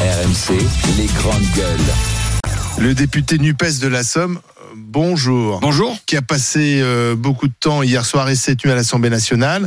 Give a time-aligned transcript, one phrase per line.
[0.00, 0.56] RMC,
[0.96, 1.80] les grandes gueules.
[2.78, 4.38] Le député NUPES de la Somme,
[4.76, 5.58] bonjour.
[5.58, 5.96] Bonjour.
[6.06, 9.66] Qui a passé euh, beaucoup de temps hier soir et cette nuit à l'Assemblée nationale.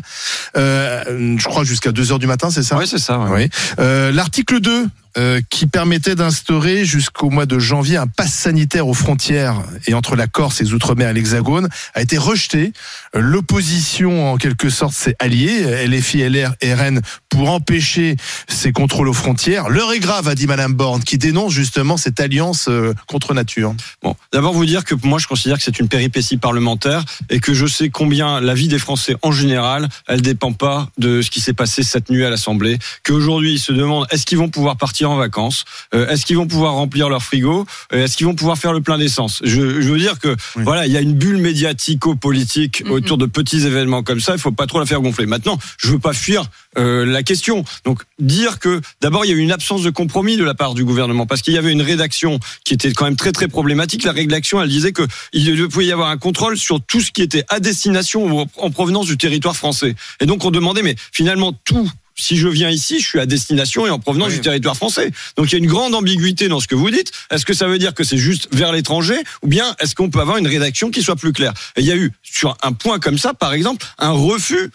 [0.56, 2.78] Euh, je crois jusqu'à 2h du matin, c'est ça?
[2.78, 3.20] Oui, c'est ça.
[3.20, 3.30] ouais.
[3.44, 3.50] Oui.
[3.80, 4.88] Euh, L'article 2
[5.18, 10.16] euh, qui permettait d'instaurer jusqu'au mois de janvier un pass sanitaire aux frontières et entre
[10.16, 12.74] la Corse et les Outre-mer et l'Hexagone a été rejeté.
[13.16, 18.16] Euh, L'opposition, en quelque sorte, s'est alliée, LFI, LR RN, pour empêcher
[18.48, 19.70] ces contrôles aux frontières.
[19.70, 23.74] L'heure est grave, a dit Madame Borne, qui dénonce justement cette alliance euh, contre nature.
[24.04, 27.54] Bon, d'abord vous dire que moi je considère que c'est une péripétie parlementaire et que
[27.54, 31.42] je sais combien la vie des Français en général, elle dépend pas de ce qui
[31.42, 32.80] s'est passé cette nuit à l'Assemblée.
[33.04, 36.48] Qu'aujourd'hui ils se demandent est-ce qu'ils vont pouvoir partir en vacances, Euh, est-ce qu'ils vont
[36.48, 39.42] pouvoir remplir leur frigo, Euh, est-ce qu'ils vont pouvoir faire le plein d'essence?
[39.44, 40.64] Je, je veux dire que Oui.
[40.64, 44.34] voilà, il y a une bulle médiatico-politique autour de petits événements comme ça.
[44.34, 45.26] Il faut pas trop la faire gonfler.
[45.26, 46.46] Maintenant, je veux pas fuir
[46.78, 47.64] euh, la question.
[47.84, 50.74] Donc dire que d'abord il y a eu une absence de compromis de la part
[50.74, 54.04] du gouvernement parce qu'il y avait une rédaction qui était quand même très très problématique.
[54.04, 57.22] La rédaction, elle disait que il pouvait y avoir un contrôle sur tout ce qui
[57.22, 59.96] était à destination ou en provenance du territoire français.
[60.22, 61.90] Et donc on demandait mais finalement tout
[62.22, 64.36] si je viens ici, je suis à destination et en provenance Oui.
[64.36, 65.12] du territoire français.
[65.38, 67.12] Donc il y a une grande ambiguïté dans ce que vous dites.
[67.32, 70.20] Est-ce que ça veut dire que c'est juste vers l'étranger ou bien est-ce qu'on peut
[70.20, 71.54] avoir une rédaction qui soit plus claire?
[71.76, 74.70] Et il y a eu sur un point comme ça, par exemple, un refus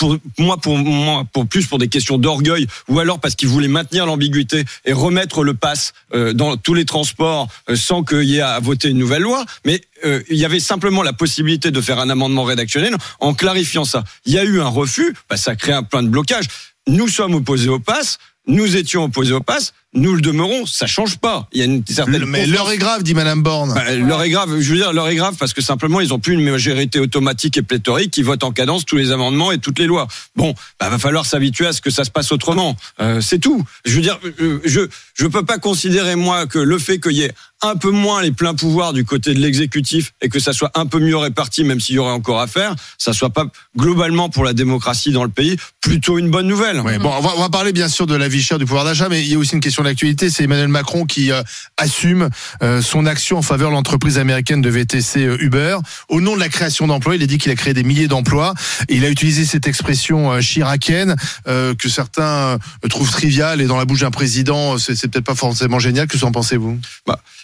[0.00, 3.68] pour moi, pour moi, pour plus pour des questions d'orgueil, ou alors parce qu'ils voulaient
[3.68, 8.38] maintenir l'ambiguïté et remettre le pass euh, dans tous les transports euh, sans qu'il y
[8.38, 9.44] ait à voter une nouvelle loi.
[9.66, 13.84] Mais euh, il y avait simplement la possibilité de faire un amendement rédactionnel en clarifiant
[13.84, 14.04] ça.
[14.24, 16.46] Il y a eu un refus, bah, ça crée un plein de blocage.
[16.86, 18.18] Nous sommes opposés au pass.
[18.46, 21.48] Nous étions opposés au pass, nous le demeurons, ça change pas.
[21.52, 23.74] Il y a une certaine Mais l'heure est grave, dit Madame Borne.
[23.74, 24.60] bah, l'heure est grave.
[24.60, 27.56] Je veux dire, l'heure est grave parce que simplement ils ont plus une majorité automatique
[27.56, 30.06] et pléthorique qui vote en cadence tous les amendements et toutes les lois.
[30.36, 32.76] Bon, bah, va falloir s'habituer à ce que ça se passe autrement.
[33.00, 33.64] Euh, c'est tout.
[33.84, 34.82] Je veux dire, euh, je
[35.14, 38.32] je peux pas considérer moi que le fait qu'il y ait un peu moins les
[38.32, 41.78] pleins pouvoirs du côté de l'exécutif et que ça soit un peu mieux réparti, même
[41.78, 43.44] s'il y aurait encore à faire, ça soit pas
[43.76, 46.80] globalement pour la démocratie dans le pays plutôt une bonne nouvelle.
[46.80, 48.84] Ouais, bon, on va, on va parler bien sûr de la vie chère, du pouvoir
[48.84, 50.30] d'achat, mais il y a aussi une question d'actualité.
[50.30, 51.42] C'est Emmanuel Macron qui euh,
[51.76, 52.28] assume
[52.62, 55.78] euh, son action en faveur de l'entreprise américaine de VTC euh, Uber.
[56.08, 58.54] Au nom de la création d'emplois, il a dit qu'il a créé des milliers d'emplois.
[58.88, 62.58] Il a utilisé cette expression euh, que certains
[62.88, 66.06] trouvent triviale et dans la bouche d'un président, c'est c'est peut-être pas forcément génial.
[66.06, 66.78] Que en pensez-vous?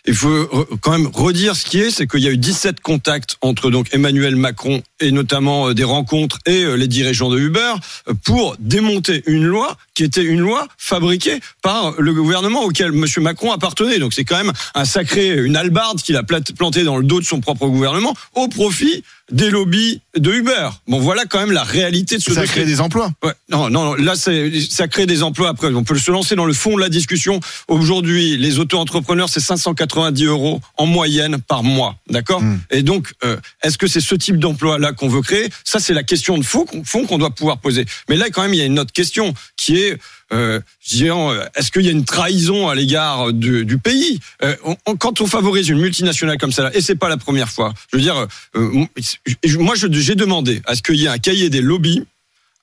[0.07, 3.37] Il faut quand même redire ce qui est, c'est qu'il y a eu 17 contacts
[3.41, 7.73] entre donc Emmanuel Macron et notamment des rencontres et les dirigeants de Uber
[8.25, 12.26] pour démonter une loi qui était une loi fabriquée par le gouvernement
[12.63, 13.99] auquel Monsieur Macron appartenait.
[13.99, 17.25] Donc c'est quand même un sacré, une albarde qu'il a plantée dans le dos de
[17.25, 20.69] son propre gouvernement au profit des lobbies de Uber.
[20.87, 22.53] Bon, voilà quand même la réalité de ce Ça dossier.
[22.53, 23.11] crée des emplois.
[23.25, 25.73] Ouais, non, non, là, ça crée des emplois après.
[25.75, 27.41] On peut se lancer dans le fond de la discussion.
[27.69, 31.97] Aujourd'hui, les auto-entrepreneurs, c'est 590 euros en moyenne par mois.
[32.09, 32.61] D'accord Mm.
[32.71, 35.49] Et donc, euh, est-ce que c'est ce type d'emploi-là qu'on veut créer?
[35.65, 37.85] Ça, c'est la question de fond qu'on, fond qu'on doit pouvoir poser.
[38.09, 39.99] Mais là, quand même, il y a une autre question qui est,
[40.33, 40.61] euh,
[41.03, 44.21] euh, est-ce qu'il y a une trahison à l'égard du, du pays?
[44.43, 47.49] Euh, on- on- Quand on favorise une multinationale comme ça, et c'est pas la première
[47.49, 48.27] fois, je veux dire,
[48.57, 48.85] euh,
[49.59, 52.03] moi, j'ai demandé à ce qu'il y ait un cahier des lobbies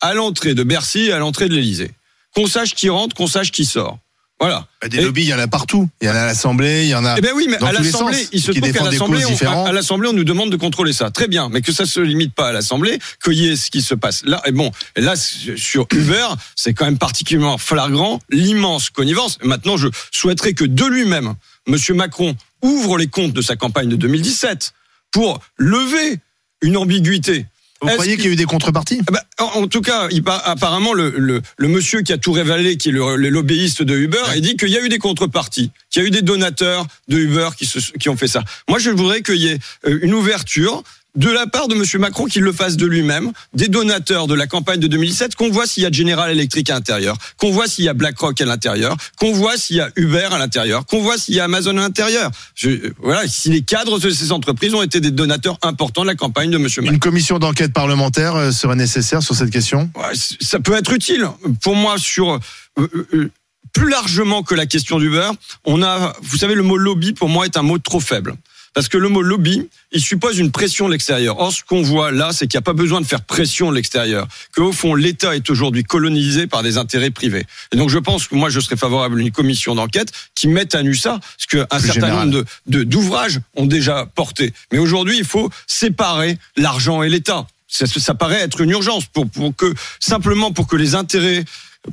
[0.02, 1.92] à l'entrée de Bercy et à l'entrée de l'Élysée.
[2.36, 4.00] Qu'on sache qui rentre, qu'on sache qui sort.
[4.40, 4.68] Voilà.
[4.82, 5.88] Bah, Des Et- lobbies, il y en a partout.
[6.02, 7.16] Il y en a à l'Assemblée, il y en a.
[7.18, 10.10] Eh ben oui, mais dans à l'Assemblée, il se trouve qu'à l'Assemblée, on, à l'Assemblée,
[10.10, 11.12] on nous demande de contrôler ça.
[11.12, 13.82] Très bien, mais que ça se limite pas à l'Assemblée, qu'il y ait ce qui
[13.82, 14.42] se passe là.
[14.46, 16.28] Et bon, là sur Uber,
[16.58, 19.38] c'est quand même particulièrement flagrant l'immense connivence.
[19.44, 21.36] Maintenant, je souhaiterais que de lui-même,
[21.68, 24.74] Monsieur Macron ouvre les comptes de sa campagne de 2017
[25.12, 26.20] pour lever
[26.64, 27.46] une ambiguïté.
[27.82, 29.02] Vous croyez qu'il y a eu des contreparties?
[29.08, 32.32] Ah bah, en, en tout cas, il, apparemment, le, le, le monsieur qui a tout
[32.32, 35.00] révélé, qui est le, le lobbyiste de Uber, il dit qu'il y a eu des
[35.00, 38.42] contreparties, qu'il y a eu des donateurs de Uber qui, se, qui ont fait ça.
[38.70, 40.82] Moi, je voudrais qu'il y ait euh, une ouverture
[41.16, 44.48] de la part de Monsieur Macron qu'il le fasse de lui-même, des donateurs de la
[44.48, 47.86] campagne de 2017, qu'on voit s'il y a General Electric à l'intérieur, qu'on voit s'il
[47.86, 51.18] y a BlackRock à l'intérieur, qu'on voit s'il y a Uber à l'intérieur, qu'on voit
[51.18, 52.32] s'il y a Amazon à l'intérieur.
[52.66, 56.16] Euh, voilà, si les cadres de ces entreprises ont été des donateurs importants de la
[56.16, 56.96] campagne de Monsieur Macron.
[56.96, 59.92] Une commission d'enquête parlementaire euh, serait nécessaire sur cette question?
[59.96, 61.28] Ouais, ça peut être utile.
[61.62, 62.40] Pour moi, sur euh,
[62.80, 63.32] euh, euh,
[63.72, 65.34] plus largement que la question du beurre,
[65.66, 68.36] on a, vous savez, le mot lobby pour moi est un mot trop faible.
[68.74, 71.40] Parce que le mot lobby, il suppose une pression de l'extérieur.
[71.40, 73.76] Or, ce qu'on voit là, c'est qu'il n'y a pas besoin de faire pression de
[73.76, 74.28] l'extérieur.
[74.56, 77.46] Qu'au fond, l'État est aujourd'hui colonisé par des intérêts privés.
[77.72, 80.74] Et donc, je pense que moi, je serais favorable à une commission d'enquête qui mette
[80.74, 82.30] à nu ça, parce qu'un certain général.
[82.30, 84.54] nombre de d'ouvrages ont déjà porté.
[84.72, 87.46] Mais aujourd'hui, il faut séparer l'argent et l'État.
[87.68, 91.44] Ça, ça paraît être une urgence pour, pour que simplement pour que les intérêts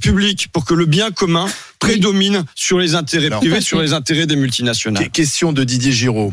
[0.00, 1.46] publics pour que le bien commun
[1.80, 5.04] prédomine sur les intérêts privés, sur les intérêts des multinationales.
[5.04, 6.32] Que- Question de Didier Giraud.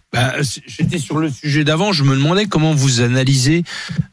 [0.13, 0.33] Bah,
[0.67, 1.93] J'étais sur le sujet d'avant.
[1.93, 3.63] Je me demandais comment vous analysez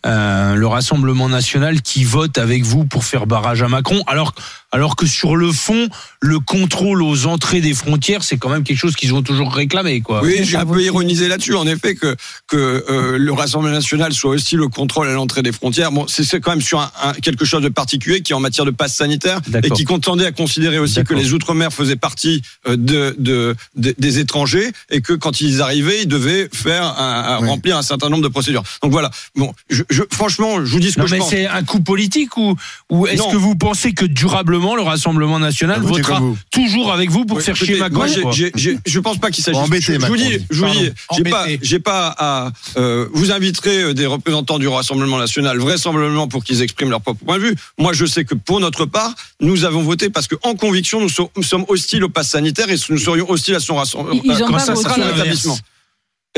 [0.06, 4.32] euh, le Rassemblement national qui vote avec vous pour faire barrage à Macron, alors
[4.70, 5.88] alors que sur le fond,
[6.20, 10.02] le contrôle aux entrées des frontières, c'est quand même quelque chose qu'ils ont toujours réclamé,
[10.02, 10.22] quoi.
[10.22, 12.14] Oui, j'ai un peu ironisé là-dessus, en effet, que,
[12.48, 15.90] que euh, le Rassemblement national soit aussi le contrôle à l'entrée des frontières.
[15.90, 18.66] Bon, c'est quand même sur un, un- quelque chose de particulier qui est en matière
[18.66, 22.76] de passe sanitaire et qui tendait à considérer aussi que les Outre-mer faisaient partie euh,
[22.76, 27.40] de, de, de- des étrangers et que quand ils arrivaient, ils devaient faire un, un-
[27.42, 27.48] Oui.
[27.48, 28.62] remplir un certain nombre de procédures.
[28.82, 29.10] Donc voilà.
[29.36, 31.30] Bon, je, je- franchement, je vous dis ce Non, que je mais pense.
[31.30, 32.54] c'est un coup politique ou,
[32.90, 36.20] ou est-ce que vous pensez que durablement le Rassemblement national votera
[36.50, 39.60] toujours avec vous pour Oui, faire chier Macron Moi, j'ai- je pense pas qu'il s'agisse.
[39.80, 41.58] Je, je vous dis, je vous dis, j'ai pas, embêter.
[41.62, 42.52] j'ai pas à.
[42.76, 47.24] euh, vous inviterez euh, des représentants du Rassemblement national, vraisemblablement pour qu'ils expriment leur propre
[47.24, 47.54] point de vue.
[47.78, 51.08] Moi, je sais que pour notre part, nous avons voté parce que, en conviction, nous,
[51.08, 54.20] so- nous sommes hostiles au pass sanitaire et nous serions hostiles à son rassemblement.
[54.24, 54.84] Ils- ils ont Quand pas ça voté.
[54.84, 55.18] sera son l'inverse.
[55.20, 55.58] établissement.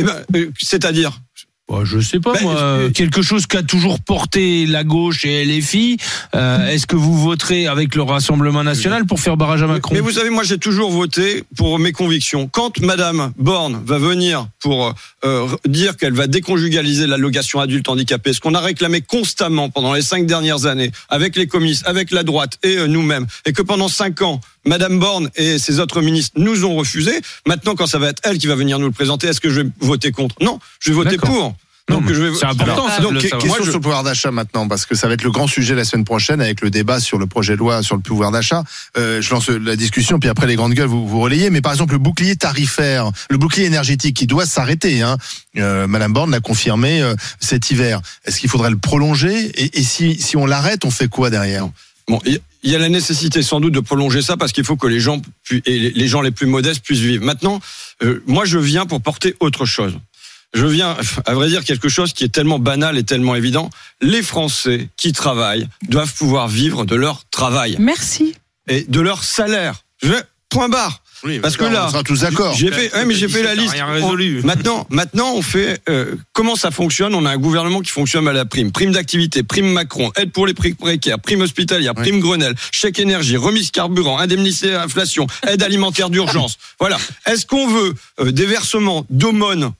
[0.00, 1.20] Eh ben, euh, c'est-à-dire.
[1.70, 5.44] Bah, je sais pas Ben, moi, euh, quelque chose qu'a toujours porté la gauche et
[5.44, 5.98] LFI.
[6.34, 10.00] Euh, Est-ce que vous voterez avec le Rassemblement national pour faire barrage à Macron Mais
[10.00, 12.48] vous savez, moi, j'ai toujours voté pour mes convictions.
[12.48, 14.92] Quand Madame Borne va venir pour
[15.24, 20.02] euh, dire qu'elle va déconjugaliser l'allocation adulte handicapé, ce qu'on a réclamé constamment pendant les
[20.02, 23.86] cinq dernières années, avec les communistes, avec la droite et euh, nous-mêmes, et que pendant
[23.88, 27.12] cinq ans, Madame Borne et ses autres ministres nous ont refusé.
[27.46, 29.60] Maintenant, quand ça va être elle qui va venir nous le présenter, est-ce que je
[29.60, 30.34] vais voter contre?
[30.40, 31.54] Non, je vais voter pour.
[31.90, 32.34] Non, Donc, mais je vais.
[32.34, 34.86] c'est important, Alors, ça, de donc, question moi, je- sur le pouvoir d'achat maintenant, parce
[34.86, 37.26] que ça va être le grand sujet la semaine prochaine avec le débat sur le
[37.26, 38.64] projet de loi sur le pouvoir d'achat.
[38.96, 41.50] Euh, je lance la discussion, puis après les grandes gueules, vous, vous relayez.
[41.50, 45.02] Mais par exemple, le bouclier tarifaire, le bouclier énergétique, qui doit s'arrêter.
[45.02, 45.16] Hein.
[45.58, 48.00] Euh, Madame Borne l'a confirmé euh, cet hiver.
[48.24, 49.50] Est-ce qu'il faudrait le prolonger?
[49.60, 51.68] Et, et si, si on l'arrête, on fait quoi derrière?
[52.08, 54.76] Bon, il il y a la nécessité sans doute de prolonger ça parce qu'il faut
[54.76, 57.24] que les gens pu- et les- les gens les plus modestes puissent vivre.
[57.24, 57.58] Maintenant,
[58.02, 59.94] euh, moi je viens pour porter autre chose.
[60.52, 63.70] Je viens, à vrai dire, quelque chose qui est tellement banal et tellement évident.
[64.00, 68.34] Les Français qui travaillent doivent pouvoir vivre de leur travail Merci.
[68.68, 69.82] et de leur salaire.
[70.02, 71.02] Je vais, point barre.
[71.22, 72.54] Oui, Parce que là, on sera tous d'accord.
[72.54, 73.74] J'ai fait, ouais, mais j'ai fait la liste.
[73.74, 74.40] rien résolu.
[74.42, 77.14] On- maintenant, maintenant, on fait euh, comment ça fonctionne?
[77.14, 80.46] On a un gouvernement qui fonctionne à la prime, prime d'activité, prime Macron, aide pour
[80.46, 82.02] les prix précaires, prime hospitalière, Oui.
[82.04, 86.56] prime Grenelle, chèque énergie, remise carburant, indemnité à inflation, aide alimentaire d'urgence.
[86.80, 86.96] Voilà.
[87.26, 89.72] Est-ce qu'on veut euh, des versements d'aumônes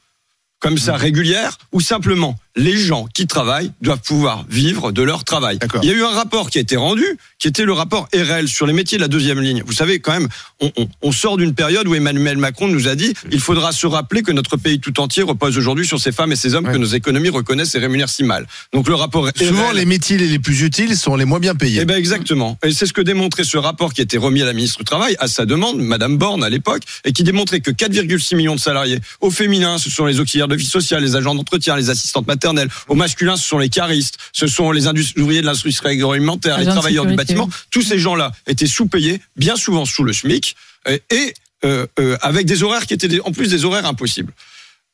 [0.60, 5.58] comme ça régulières ou simplement les gens qui travaillent doivent pouvoir vivre de leur travail.
[5.82, 7.04] Il y a eu un rapport qui a été rendu,
[7.38, 9.62] qui était le rapport RL sur les métiers de la deuxième ligne.
[9.64, 10.28] Vous savez, quand même,
[10.60, 13.86] on, on- on sort d'une période où Emmanuel Macron nous a dit il faudra se
[13.86, 16.72] rappeler que notre pays tout entier repose aujourd'hui sur ces femmes et ces hommes Ouais.
[16.72, 18.46] que nos économies reconnaissent et rémunèrent si mal.
[18.72, 21.78] Donc le rapport Souvent, RL les métiers les plus utiles sont les moins bien payés.
[21.82, 22.58] eh ben exactement.
[22.64, 25.14] Et c'est ce que démontrait ce rapport qui était remis à la ministre du Travail,
[25.20, 28.98] à sa demande, Madame Borne à l'époque, et qui démontrait que 4,6 millions de salariés
[29.20, 32.39] au féminin, ce sont les auxiliaires de vie sociale, les agents d'entretien, les assistantes maternelles.
[32.88, 36.70] Au masculin, ce sont les caristes, ce sont les ouvriers de l'industrie agroalimentaire, les Agents
[36.76, 37.48] de travailleurs du bâtiment.
[37.70, 40.56] Tous ces gens-là étaient sous-payés, bien souvent sous le SMIC,
[40.88, 41.34] euh, et
[41.64, 44.32] euh, euh, avec des horaires qui étaient des- en plus des horaires impossibles.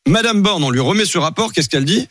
[0.08, 2.08] Madame Borne, on lui remet ce rapport, qu'est-ce qu'elle dit?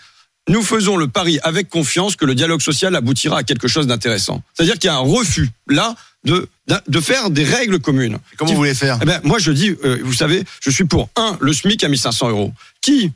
[0.48, 4.44] Nous faisons le pari avec confiance que le dialogue social aboutira à quelque chose d'intéressant.
[4.54, 6.48] C'est-à-dire qu'il y a un refus, là, de,
[6.88, 8.18] de faire des règles communes.
[8.38, 9.00] Comment vous voulez faire?
[9.02, 11.88] Eh ben, moi, je dis, euh, vous savez, je suis pour, un, le SMIC à
[11.90, 12.54] 1500 euros.
[12.82, 13.12] Qui,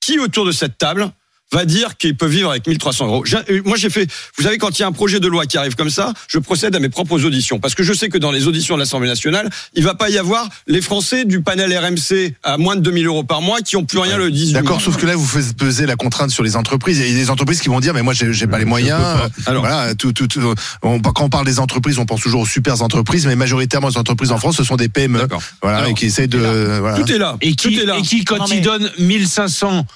[0.00, 1.10] qui autour de cette table
[1.52, 3.24] va dire qu'il peut vivre avec 1300 euros.
[3.50, 5.56] Euh, Moi, j'ai fait, vous savez, quand il y a un projet de loi qui
[5.56, 7.60] arrive comme ça, je procède à mes propres auditions.
[7.60, 10.18] Parce que je sais que dans les auditions de l'Assemblée nationale, il va pas y
[10.18, 13.84] avoir les Français du panel RMC à moins de 2000 euros par mois qui ont
[13.84, 16.56] plus rien le 18 D'accord, sauf que là, vous faites peser la contrainte sur les
[16.56, 16.98] entreprises.
[16.98, 19.00] Il y a des entreprises qui vont dire, mais moi, j'ai j'ai pas les moyens.
[19.46, 19.62] Alors.
[19.62, 20.40] voilà, tout, tout, tout-
[20.82, 23.98] on- quand on parle des entreprises, on pense toujours aux super entreprises, mais majoritairement, les
[23.98, 25.20] entreprises en France, ce sont des PME.
[25.20, 25.42] D'accord.
[25.62, 26.38] Voilà, Alors, et qui essayent de.
[26.80, 26.98] voilà.
[26.98, 27.36] Tout est là.
[27.40, 27.96] Et Tout qui, est là.
[27.98, 29.86] et qui quand Non, il mais- donne 1500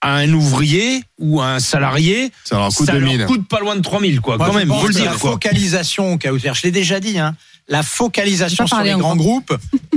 [0.00, 3.18] à un ouvrier ou à un salarié, Ça leur coûte ça 2000.
[3.18, 4.36] leur coûte pas loin de 3000 quoi.
[4.36, 5.32] Moi, quand je même, faut le dire La quoi.
[5.32, 7.34] focalisation offert, je l'ai déjà dit, hein,
[7.68, 9.52] la focalisation sur les grands groupes,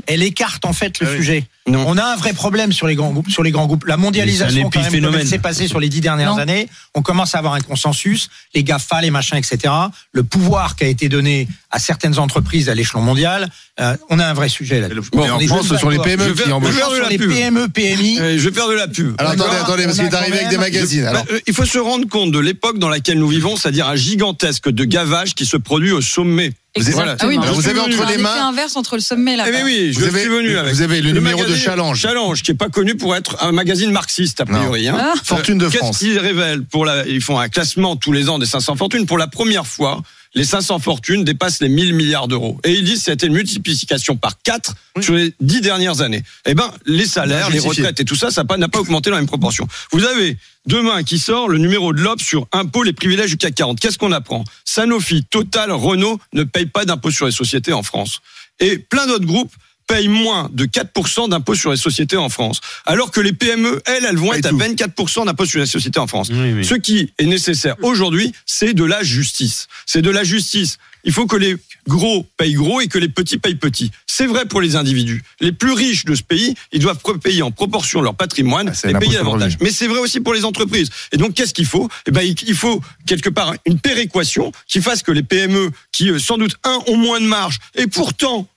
[0.07, 1.43] elle écarte en fait le Ah oui.
[1.67, 1.85] Non.
[1.87, 3.29] On a un vrai problème sur les grands groupes.
[3.29, 5.67] Sur les grands groupes, la mondialisation, Mais c'est un quand même, comme elle s'est passée
[5.67, 6.39] sur les dix dernières Non.
[6.39, 8.29] années, on commence à avoir un consensus.
[8.55, 9.71] Les Gafa, les machins, etc.
[10.11, 13.47] Le pouvoir qui a été donné à certaines entreprises à l'échelon mondial,
[13.79, 14.87] euh, on a un vrai sujet là.
[15.13, 16.71] Bon, en France, ce sont les PME Je vais- qui je embauchent.
[16.71, 17.29] vais- faire de sur la les pub.
[17.29, 18.19] PME, PMI.
[18.19, 19.13] Euh, je vais faire de la pub.
[19.19, 21.05] Alors attendez, attendez, parce qu'il est a arrivé avec des magazines.
[21.05, 23.87] Alors, Bah, euh, il faut se rendre compte de l'époque dans laquelle nous vivons, c'est-à-dire
[23.87, 26.53] un gigantesque de gavage qui se produit au sommet.
[26.77, 27.17] Vous avez- Voilà.
[27.19, 29.47] Ah oui, Alors, mais vous avez entre les mains- inverse entre le sommet et la
[29.49, 30.73] Eh bien oui, je Vous avez- suis venu avec.
[30.73, 31.99] vous avez le numéro de Challenge.
[31.99, 34.87] Challenge, qui est pas connu pour être un magazine marxiste a priori.
[34.87, 34.95] Hein.
[34.97, 35.13] Ah.
[35.21, 35.97] Fortune de Qu'est-ce France.
[35.97, 39.05] qu'ils révèlent pour la, Ils font un classement tous les ans des 500 fortunes.
[39.05, 40.01] Pour la première fois,
[40.33, 42.59] les 500 fortunes dépassent les 1000 milliards d'euros.
[42.63, 46.23] Et ils disent que c'était une multiplication par 4 sur les 10 dernières années.
[46.45, 49.21] Eh ben, les salaires, les retraites et tout ça, ça n'a pas augmenté dans la
[49.21, 49.67] même proportion.
[49.91, 53.55] Vous avez demain qui sort le numéro de l'OP sur impôts les privilèges du CAC
[53.55, 53.79] 40.
[53.79, 54.43] Qu'est-ce qu'on apprend?
[54.63, 58.21] Sanofi, Total, Renault ne payent pas d'impôts sur les sociétés en France.
[58.59, 59.53] Et plein d'autres groupes
[59.91, 62.61] payent moins de 4% d'impôts sur les sociétés en France.
[62.85, 64.57] Alors que les PME, elles, elles vont être à tout.
[64.57, 66.29] 24% d'impôts sur les sociétés en France.
[66.31, 66.65] Oui, oui.
[66.65, 69.67] Ce qui est nécessaire aujourd'hui, c'est de la justice.
[69.85, 70.77] C'est de la justice.
[71.03, 71.57] Il faut que les
[71.87, 73.91] gros payent gros et que les petits payent petits.
[74.07, 75.23] C'est vrai pour les individus.
[75.41, 78.93] Les plus riches de ce pays, ils doivent payer en proportion leur patrimoine Ah, et
[78.93, 79.57] payer davantage.
[79.59, 80.89] Mais c'est vrai aussi pour les entreprises.
[81.11, 81.89] Et donc, qu'est-ce qu'il faut?
[82.05, 86.11] Eh ben, il il faut quelque part une péréquation qui fasse que les PME, qui
[86.11, 88.47] euh, sans doute un ont moins de marge et pourtant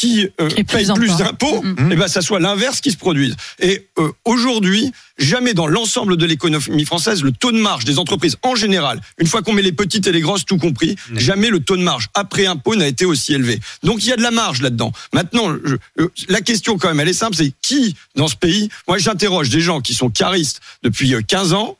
[0.00, 1.06] qui euh, Et plus payent d'emplois.
[1.06, 3.36] plus d'impôts, Mm, eh ben ça soit l'inverse qui se produise.
[3.58, 8.36] Et euh, aujourd'hui, jamais dans l'ensemble de l'économie française, le taux de marge des entreprises
[8.42, 11.60] en général, une fois qu'on met les petites et les grosses tout compris, jamais le
[11.60, 13.60] taux de marge après impôt n'a été aussi élevé.
[13.82, 14.90] Donc il y a de la marge là-dedans.
[15.12, 18.70] Maintenant, je- euh, la question quand même, elle est simple, c'est qui dans ce pays
[18.88, 21.76] Moi, j'interroge des gens qui sont caristes depuis euh, 15 ans,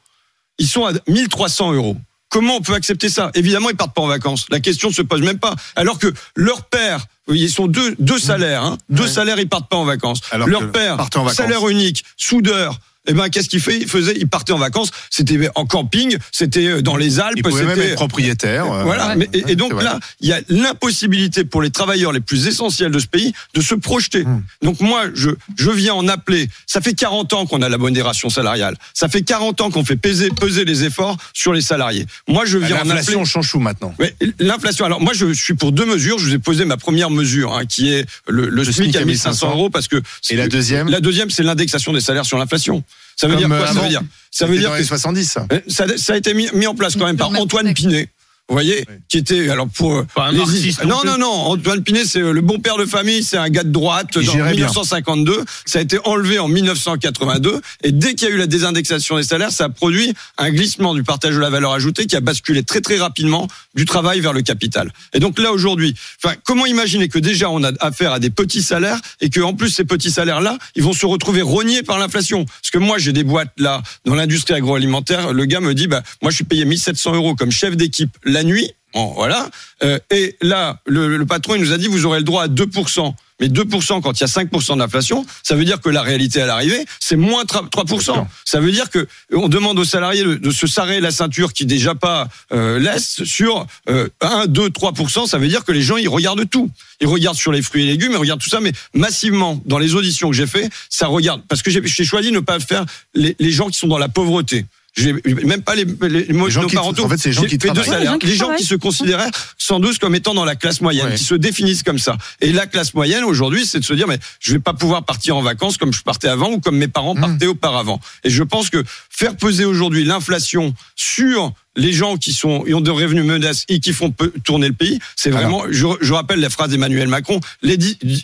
[0.58, 1.96] ils sont à 1300 euros.
[2.30, 3.30] Comment on peut accepter ça?
[3.34, 4.46] Évidemment, ils partent pas en vacances.
[4.50, 5.54] La question ne se pose même pas.
[5.76, 6.06] Alors que
[6.36, 9.08] leur père, ils sont deux, deux salaires, hein, deux Ouais.
[9.08, 10.20] salaires, ils partent pas en vacances.
[10.30, 11.34] Alors que leur père, en vacances.
[11.34, 12.78] salaire unique, soudeur.
[13.08, 13.78] Eh ben, qu'est-ce qu'il fait?
[13.78, 14.90] Il faisait, il partait en vacances.
[15.08, 18.70] C'était en camping, c'était euh, dans les Alpes, Il pouvait même c'était être propriétaire.
[18.70, 19.08] euh, voilà.
[19.16, 19.16] ouais.
[19.32, 22.98] Mais- et, donc là, il y a l'impossibilité pour les travailleurs les plus essentiels de
[22.98, 24.24] ce pays de se projeter.
[24.26, 24.42] Hum.
[24.62, 26.48] Donc moi, je, je viens en appeler.
[26.66, 28.76] Ça fait 40 ans qu'on a la modération salariale.
[28.94, 32.06] Ça fait 40 ans qu'on fait peser, peser les efforts sur les salariés.
[32.28, 32.94] Moi, je viens en appeler.
[32.94, 33.94] L'inflation change tout maintenant.
[33.98, 34.84] Mais L'inflation.
[34.84, 36.18] Alors moi, je suis pour deux mesures.
[36.18, 39.50] Je vous ai posé ma première mesure, hein, qui est le, le, SMIC à 1500
[39.50, 39.96] euros, parce que
[40.30, 40.88] Et la deuxième?
[40.88, 42.84] la deuxième, c'est l'indexation des salaires sur l'inflation.
[43.16, 43.82] Ça veut Comme, dire quoi euh, Ça avant.
[43.82, 44.02] veut dire?
[44.30, 45.24] Ça veut dire dans que les 70.
[45.30, 45.46] ça.
[45.68, 47.72] ça, ça a été mis, mis en place quand même par Antoine.
[47.74, 48.08] Pinet.
[48.50, 48.94] Vous voyez, Oui.
[49.08, 52.32] qui était alors pour euh, Pas un marxiste non non non Antoine Pinet c'est euh,
[52.32, 54.66] le bon père de famille c'est un gars de droite dans gérait bien.
[54.66, 59.16] 1952 ça a été enlevé en 1982 et dès qu'il y a eu la désindexation
[59.16, 62.20] des salaires ça a produit un glissement du partage de la valeur ajoutée qui a
[62.20, 64.90] basculé très très rapidement du travail vers le capital.
[65.14, 68.62] Et donc là aujourd'hui enfin comment imaginer que déjà on a affaire à des petits
[68.62, 71.98] salaires et que en plus ces petits salaires là ils vont se retrouver rognés par
[72.00, 72.44] l'inflation?
[72.44, 75.32] Parce que moi j'ai des boîtes là dans l'industrie agroalimentaire.
[75.32, 78.44] Le gars me dit bah moi je suis payé 1700 euros comme chef d'équipe la
[78.44, 79.48] nuit Bon, voilà.
[79.84, 82.48] Euh, et là, le, le patron, il nous a dit, vous aurez le droit à
[82.48, 83.14] 2%.
[83.40, 86.46] Mais 2% quand il y a 5% d'inflation, ça veut dire que la réalité à
[86.46, 88.26] l'arrivée, c'est moins 3%.
[88.44, 91.64] Ça veut dire que on demande aux salariés de, de se sarrer la ceinture qui
[91.64, 95.26] déjà pas euh, laisse sur euh, 1, 2, 3%.
[95.26, 96.70] Ça veut dire que les gens, ils regardent tout.
[97.00, 99.94] Ils regardent sur les fruits et légumes, ils regardent tout ça, mais massivement, dans les
[99.94, 101.42] auditions que j'ai fait, ça regarde.
[101.48, 104.08] Parce que j'ai choisi de ne pas faire les, les gens qui sont dans la
[104.08, 104.66] pauvreté.
[104.96, 107.04] J'ai même pas les, les, les gens qui- monoparentaux.
[107.04, 107.84] en fait, c'est les gens qui travaillent.
[107.84, 108.00] salaires.
[108.00, 108.58] Les gens qui les gens travaillent.
[108.60, 111.14] qui se considéraient sans doute comme étant dans la classe moyenne, Ouais.
[111.14, 112.16] qui se définissent comme ça.
[112.40, 115.36] Et la classe moyenne aujourd'hui, c'est de se dire mais je vais pas pouvoir partir
[115.36, 117.20] en vacances comme je partais avant ou comme mes parents Mmh.
[117.20, 118.00] partaient auparavant.
[118.24, 122.80] Et je pense que faire peser aujourd'hui l'inflation sur les gens qui sont qui ont
[122.80, 124.12] de revenus modestes et qui font
[124.44, 125.62] tourner le pays, c'est vraiment.
[125.70, 127.76] Je, je rappelle la phrase d'Emmanuel Macron, les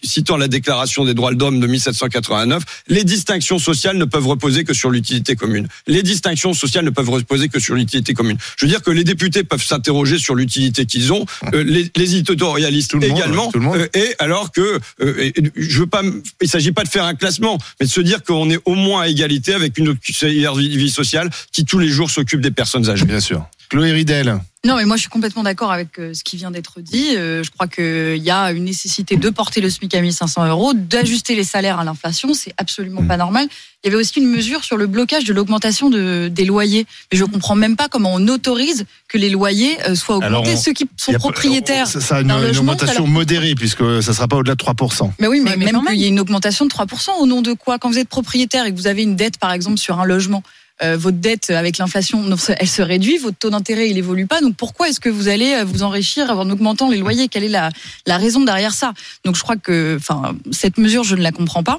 [0.03, 4.65] citant la Déclaration des droits de l'homme de 1789, les distinctions sociales ne peuvent reposer
[4.65, 5.69] que sur l'utilité commune.
[5.87, 8.37] Les distinctions sociales ne peuvent reposer que sur l'utilité commune.
[8.59, 11.25] Je veux dire que les députés peuvent s'interroger sur l'utilité qu'ils ont,
[11.55, 13.77] euh, les, les éditorialistes Tout le monde, également, ouais, tout le monde.
[13.77, 16.03] euh, et alors que euh, et- je veux pas,
[16.43, 19.03] il s'agit pas de faire un classement, mais de se dire qu'on est au moins
[19.03, 22.89] à égalité avec une auxiliaire vie vie sociale qui tous les jours s'occupe des personnes
[22.91, 23.05] âgées.
[23.07, 23.46] Bien sûr.
[23.69, 24.39] Chloé Ridel.
[24.65, 27.15] Non, mais moi, je suis complètement d'accord avec euh, ce qui vient d'être dit.
[27.17, 30.73] Euh, je crois qu'il y a une nécessité de porter le SMIC à 1500 euros,
[30.75, 32.35] d'ajuster les salaires à l'inflation.
[32.35, 33.07] C'est absolument Mm.
[33.09, 33.47] pas normal.
[33.85, 36.85] Il y avait aussi une mesure sur le blocage de l'augmentation de, des loyers.
[37.13, 40.55] Mais je comprends même pas comment on autorise que les loyers euh, soient augmentés.
[40.55, 41.87] on- Ceux qui sont propriétaires.
[41.87, 44.63] Ça, ça a une, d'un une logement, augmentation modérée puisque ça sera pas au-delà de
[44.65, 45.13] 3%.
[45.21, 45.85] Mais oui, mais, Ouais, mais même.
[45.87, 47.79] qu'il y ait une augmentation de 3%, au nom de quoi?
[47.79, 50.43] Quand vous êtes propriétaire et que vous avez une dette, par exemple, sur un logement,
[50.83, 52.23] euh, votre dette avec l'inflation,
[52.59, 54.41] elle se réduit, votre taux d'intérêt, il évolue pas.
[54.41, 57.29] Donc pourquoi est-ce que vous allez euh, vous enrichir en augmentant les loyers?
[57.29, 57.71] Quelle est la,
[58.07, 58.93] la raison derrière ça?
[59.25, 61.79] Donc je crois que enfin, cette mesure, je ne la comprends pas.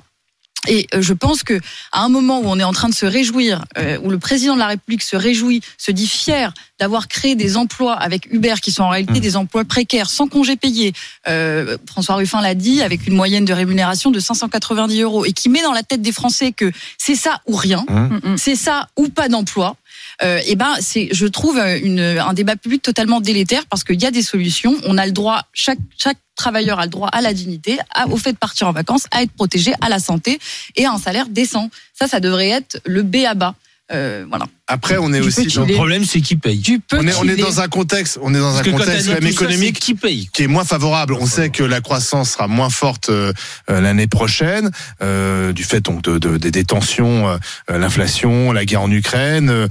[0.68, 1.60] Et euh, je pense que
[1.92, 4.54] à un moment où on est en train de se réjouir, euh, où le président
[4.54, 8.72] de la République se réjouit, se dit fier d'avoir créé des emplois avec Uber qui
[8.72, 9.20] sont en réalité Mmh.
[9.20, 10.94] des emplois précaires, sans congé payé.
[11.28, 15.50] Euh, François Ruffin l'a dit, avec une moyenne de rémunération de 590 euros, et qui
[15.50, 18.38] met dans la tête des Français que c'est ça ou rien, Mm, mm.
[18.38, 19.76] c'est ça ou pas d'emploi.
[20.24, 24.02] Euh, et ben, c'est, je trouve euh, une, un débat public totalement délétère parce qu'il
[24.02, 24.76] y a des solutions.
[24.86, 28.18] On a le droit, chaque chaque travailleur a le droit à la dignité, à- au
[28.18, 30.40] fait de partir en vacances, à être protégé, à la santé
[30.76, 31.70] et à un salaire décent.
[31.94, 33.56] Ça, ça devrait être le B à bas.
[33.91, 34.46] Euh, voilà.
[34.70, 35.65] Après, on est aussi dans.
[35.65, 36.62] Le problème, c'est qui paye.
[36.91, 39.29] On est, on est dans un contexte, on est dans Parce un contexte même ça,
[39.29, 41.13] économique c'est qui paye qui est moins favorable.
[41.13, 43.32] On sait que la croissance sera moins forte euh,
[43.70, 47.39] euh, l'année prochaine euh, du fait donc de, de- des des tensions,
[47.70, 49.67] l'inflation, la guerre en Ukraine.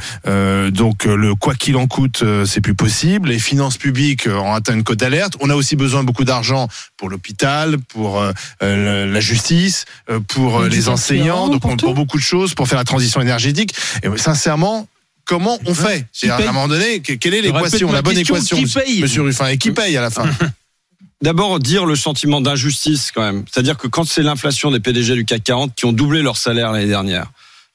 [0.71, 3.29] donc le quoi qu'il en coûte, euh, c'est plus possible.
[3.29, 5.35] Les finances publiques ont atteint une cote d'alerte.
[5.41, 8.23] On a aussi besoin de beaucoup d'argent pour l'hôpital, pour
[8.63, 9.85] la justice,
[10.29, 13.75] pour euh, les enseignants, donc pour pour beaucoup de choses, pour faire la transition énergétique.
[14.15, 14.89] Et sincèrement.
[15.25, 18.37] Comment on fait C'est à un moment donné, que- quelle est l'équation, la bonne question,
[18.37, 20.31] équation, qui paye Monsieur Ruffin, et qui paye à la fin
[21.23, 23.45] D'abord, dire le sentiment d'injustice quand même.
[23.51, 26.71] C'est-à-dire que quand c'est l'inflation des PDG du CAC 40 qui ont doublé leur salaire
[26.73, 27.27] l'année dernière,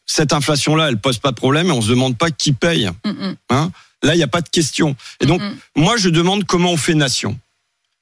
[0.06, 2.90] cette inflation-là, elle pose pas de problème et on se demande pas qui paye.
[3.04, 3.72] Mm, mm, Hein?
[4.04, 4.96] Là, il n'y a pas de question.
[5.20, 5.58] Et donc, mm, mm.
[5.76, 7.38] moi, je demande comment on fait nation.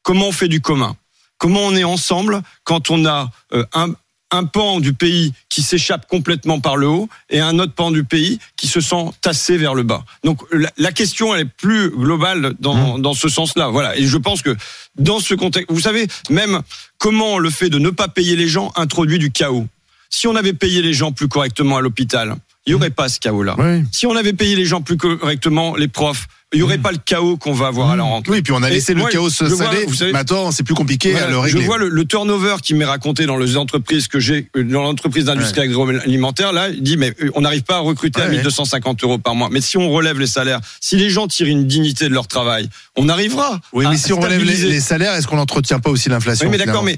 [0.04, 0.96] Comment on fait du commun.
[1.38, 3.94] Comment on est ensemble quand on a euh, un,
[4.32, 8.04] un pan du pays qui s'échappe complètement par le haut et un autre pan du
[8.04, 10.04] pays qui se sent tassé vers le bas.
[10.24, 13.70] Donc la, la question elle est plus globale dans, dans ce sens-là.
[13.70, 13.98] Voilà.
[13.98, 14.56] Et je pense que
[14.98, 16.62] dans ce contexte, vous savez, même
[16.98, 19.68] comment le fait de ne pas payer les gens introduit du chaos.
[20.10, 22.36] Si on avait payé les gens plus correctement à l'hôpital,
[22.70, 23.56] il n'y aurait pas ce chaos-là.
[23.58, 23.84] Oui.
[23.92, 27.00] Si on avait payé les gens plus correctement, les profs, il n'y aurait pas le
[27.04, 28.32] chaos qu'on va avoir à la rentrée.
[28.32, 29.86] Oui, puis on a Et laissé le moi, chaos se saler.
[30.12, 31.62] Maintenant, c'est plus compliqué Voilà, à le régler.
[31.62, 34.84] Je vois le, le turnover qui m'est raconté dans les entreprises que j'ai, euh, dans
[34.84, 36.54] l'entreprise d'industrie agroalimentaire.
[36.54, 38.38] Là, il dit mais euh, on n'arrive pas à recruter à Ouais, ouais.
[38.38, 39.50] 1250 euros par mois.
[39.52, 42.70] Mais si on relève les salaires, si les gens tirent une dignité de leur travail,
[42.96, 43.60] on arrivera.
[43.74, 46.52] Oui, à mais si on relève les, salaires, est-ce qu'on n'entretient pas aussi l'inflation Oui,
[46.52, 46.98] mais d'accord, mais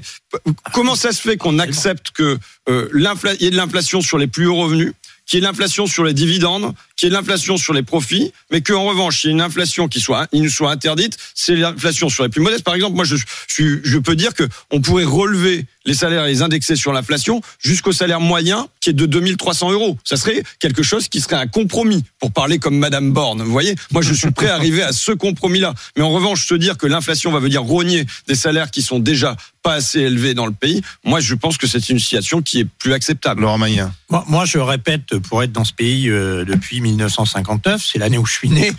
[0.72, 2.38] comment ça se fait qu'on accepte que
[2.68, 4.92] euh, il y ait de l'inflation sur les plus hauts revenus,
[5.38, 8.60] ait de l'inflation sur les dividendes, qu'il y ait de l'inflation sur les profits, mais
[8.60, 12.08] qu'en revanche, il y ait une inflation qui soit, il nous soit interdite, c'est l'inflation
[12.08, 12.62] sur les plus modestes.
[12.62, 13.16] Par exemple, moi, je,
[13.48, 17.40] je, je peux dire que on pourrait relever les salaires et les indexer sur l'inflation
[17.58, 19.98] jusqu'au salaire moyen qui est de 2300 euros.
[20.04, 23.42] Ça serait quelque chose qui serait un compromis, pour parler comme Madame Borne.
[23.42, 25.74] Vous voyez, moi, je suis prêt à arriver à ce compromis-là.
[25.96, 29.36] Mais en revanche, se dire que l'inflation va venir rogner des salaires qui sont déjà
[29.62, 32.64] pas assez élevés dans le pays, moi, je pense que c'est une situation qui est
[32.64, 33.42] plus acceptable.
[33.42, 33.94] Laurent Magnien.
[34.10, 38.26] Moi, moi, je répète, pour être dans ce pays euh, depuis 1959, c'est l'année où
[38.26, 38.72] je suis né,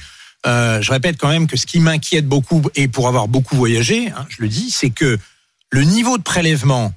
[0.46, 4.10] euh, je répète quand même que ce qui m'inquiète beaucoup, et pour avoir beaucoup voyagé,
[4.10, 5.18] hein, je le dis, c'est que
[5.70, 6.94] le niveau de prélèvement,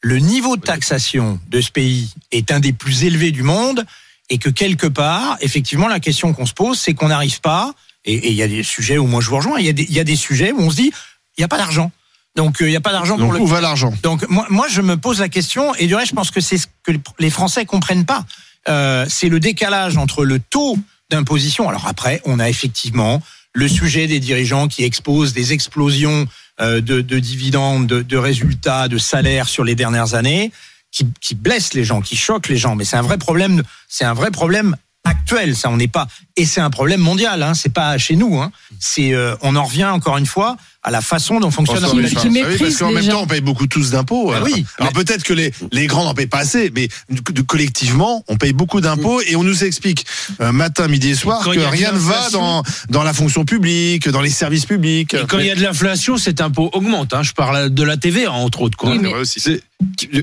[0.00, 3.84] le niveau de taxation de ce pays est un des plus élevés du monde,
[4.30, 7.74] et que quelque part, effectivement, la question qu'on se pose, c'est qu'on n'arrive pas,
[8.04, 9.84] et il y a des sujets où moi je vous rejoins, il y, a des-
[9.84, 10.92] il y a des sujets où on se dit,
[11.36, 11.90] il n'y a pas d'argent.
[12.34, 13.92] Donc, euh, il n'y a pas d'argent pour le où va l'argent?
[14.02, 16.58] Donc moi, moi, je me pose la question, et du reste, je pense que c'est
[16.58, 18.24] ce que les Français comprennent pas.
[18.68, 20.78] Euh, c'est le décalage entre le taux
[21.10, 21.68] d'imposition.
[21.68, 26.26] Alors après, on a effectivement le sujet des dirigeants qui exposent des explosions
[26.60, 30.52] euh, de, de dividendes, de, de résultats, de salaires sur les dernières années,
[30.90, 32.74] qui, qui blessent les gens, qui choquent les gens.
[32.76, 33.62] Mais c'est un vrai problème.
[33.88, 35.54] C'est un vrai problème actuel.
[35.54, 36.08] Ça, on n'est pas.
[36.36, 37.42] Et c'est un problème mondial.
[37.42, 38.40] Hein, c'est pas chez nous.
[38.40, 38.50] Hein.
[38.80, 39.14] C'est.
[39.14, 42.16] euh, on en revient encore une fois à la façon dont fonctionne François notre Qui-
[42.28, 43.10] Ah oui, parce méprise qu'en même gens.
[43.10, 44.30] temps, on paye beaucoup tous d'impôts.
[44.32, 44.48] Ah alors.
[44.48, 46.88] oui, Alors peut-être que les, les grands n'en payent pas assez, mais
[47.46, 50.06] collectivement, on paye beaucoup d'impôts et on nous explique
[50.40, 54.20] euh, matin, midi et soir que rien ne va dans, dans la fonction publique, dans
[54.20, 55.14] les services publics.
[55.14, 57.12] Et quand il y a de l'inflation, cet impôt augmente.
[57.14, 57.22] Hein.
[57.22, 58.76] Je parle de la TVA, entre autres.
[58.78, 58.92] Quoi.
[58.92, 59.40] Oui, mais- Ouais, aussi.
[59.40, 59.62] C'est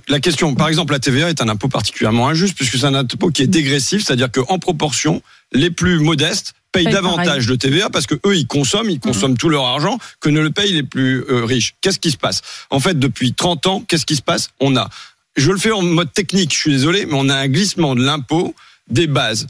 [0.08, 0.56] la question.
[0.56, 3.48] Par exemple, la TVA est un impôt particulièrement injuste puisque c'est un impôt qui est
[3.48, 5.22] dégressif, c'est-à-dire qu'en proportion,
[5.52, 9.38] les plus modestes payent Payent davantage de TVA parce que eux ils consomment, ils consomment
[9.38, 11.76] tout leur argent que ne le payent les plus euh, riches.
[11.80, 12.42] Qu'est-ce qui se passe?
[12.70, 14.50] En fait, depuis 30 ans, qu'est-ce qui se passe?
[14.60, 14.90] On a,
[15.38, 18.04] je le fais en mode technique, je suis désolé, mais on a un glissement de
[18.04, 18.54] l'impôt
[18.90, 19.48] des bases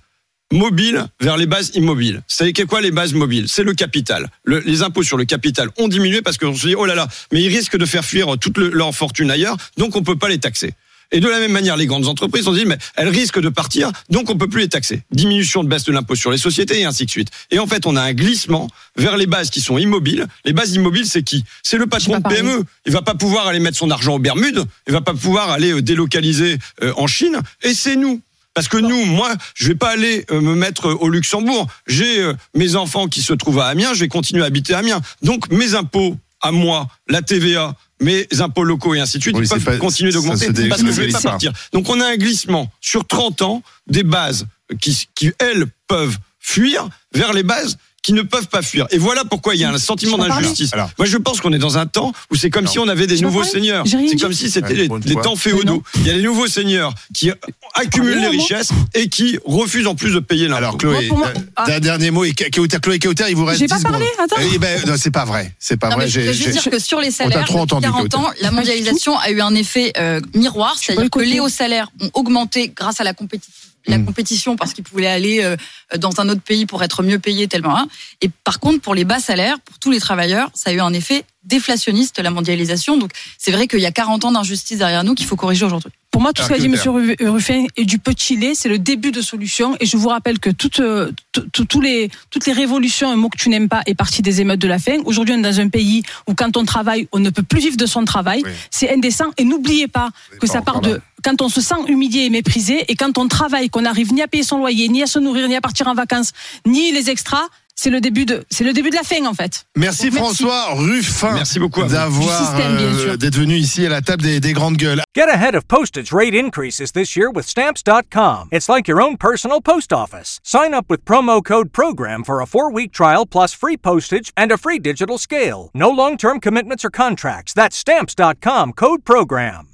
[0.52, 2.22] mobiles vers les bases immobiles.
[2.54, 3.46] Qu'est quoi les bases mobiles?
[3.50, 4.30] C'est le capital.
[4.44, 7.08] Le- les impôts sur le capital ont diminué parce qu'on se dit oh là là,
[7.32, 10.30] mais ils risquent de faire fuir toute le- leur fortune ailleurs, donc on peut pas
[10.30, 10.74] les taxer.
[11.14, 13.50] Et de la même manière, les grandes entreprises, on se dit, mais elles risquent de
[13.50, 15.04] partir, donc on peut plus les taxer.
[15.12, 17.30] Diminution de baisse de l'impôt sur les sociétés et ainsi de suite.
[17.52, 20.26] Et en fait, on a un glissement vers les bases qui sont immobiles.
[20.44, 21.46] Les bases immobiles, c'est qui?
[21.62, 22.24] C'est le patron de.
[22.28, 22.64] PME.
[22.88, 24.66] Il va pas pouvoir aller mettre son argent aux Bermudes.
[24.88, 27.40] Il va pas pouvoir aller euh, délocaliser euh, en Chine.
[27.62, 28.20] Et c'est nous.
[28.56, 31.68] Parce que nous, moi, je vais pas aller euh, me mettre au Luxembourg.
[31.86, 33.94] J'ai mes enfants qui se trouvent à Amiens.
[33.94, 35.02] Je vais continuer à habiter à Amiens.
[35.22, 39.44] Donc mes impôts à moi, la TVA, mes impôts locaux et ainsi de suite, Oui,
[39.44, 41.22] ils c'est peuvent pas- continuer d'augmenter parce que je vais pas.
[41.22, 41.52] partir.
[41.72, 44.46] Donc on a un glissement sur 30 ans des bases
[44.82, 48.86] qui, qui elles peuvent fuir vers les bases qui ne peuvent pas fuir.
[48.92, 50.72] Et voilà pourquoi il y a un sentiment d'injustice.
[51.00, 53.16] Moi, je pense qu'on est dans un temps où c'est comme si on avait des
[53.18, 53.86] Je nouveaux seigneurs.
[53.88, 55.82] C'est comme si c'était les, les temps féodaux.
[55.96, 57.32] Il y a les nouveaux seigneurs qui
[57.74, 58.44] accumulent les parler, moi.
[58.46, 60.58] richesses et qui refusent en plus de payer l'impôt.
[60.58, 61.66] Alors Chloé, Moi, euh, Ah.
[61.68, 64.36] d'un dernier mot et Kauter, Chloé Kauter, il vous reste J'ai 10 pas parlé, attends.
[64.54, 66.08] Eh ben, non, c'est pas vrai, c'est pas Non, vrai.
[66.10, 68.26] je J'ai- juste dire que sur les salaires, trop entendu, depuis 40 Kauter.
[68.28, 72.10] ans, la mondialisation a eu un effet euh, miroir, c'est-à-dire que les hauts salaires ont
[72.16, 74.06] augmenté grâce à la compétitivité la Mm.
[74.06, 75.56] compétition parce qu'ils pouvaient aller euh,
[75.98, 77.78] dans un autre pays pour être mieux payés tellement.
[77.78, 77.88] hein.
[78.22, 80.94] Et par contre, pour les bas salaires, pour tous les travailleurs, ça a eu un
[80.94, 82.98] effet déflationniste la mondialisation.
[82.98, 85.92] Donc c'est vrai qu'il y a 40 ans d'injustice derrière nous qu'il faut corriger aujourd'hui.
[86.10, 86.74] Pour moi, tout ce Alors, qu'a dit.
[86.74, 87.28] M.
[87.30, 89.76] Ruffin est du petit lait, c'est le début de solution.
[89.80, 93.16] Et je vous rappelle que toutes, euh, tout- tout- tous les, toutes les révolutions, un
[93.18, 95.00] mot que tu n'aimes pas, est parti des émeutes de la faim.
[95.06, 97.78] Aujourd'hui, on est dans un pays où quand on travaille, on ne peut plus vivre
[97.78, 98.42] de son travail.
[98.46, 98.52] Oui.
[98.70, 99.26] C'est indécent.
[99.38, 102.96] Et n'oubliez pas que ça part de quand on se sent humilié et méprisé et
[102.96, 105.56] quand on travaille, qu'on n'arrive ni à payer son loyer, ni à se nourrir, ni
[105.56, 106.32] à partir en vacances,
[106.66, 107.48] ni les extras.
[107.76, 109.66] C'est le début de, c'est le début de la fin, en fait.
[109.76, 110.44] Merci Donc, merci.
[110.44, 114.78] François Ruffin Merci beaucoup d'avoir euh, d'être venu ici à la table des, des grandes
[114.78, 115.02] gueules.
[115.16, 118.50] Get ahead of postage rate increases this year with stamps.com.
[118.52, 120.40] It's like your own personal post office.
[120.44, 124.52] Sign up with promo code PROGRAM for a four week trial plus free postage and
[124.52, 125.72] a free digital scale.
[125.74, 127.54] No long term commitments or contracts.
[127.54, 129.70] That's stamps.com code PROGRAM.